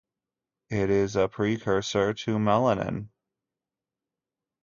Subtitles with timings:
[0.71, 3.09] It is a precursor to melanin.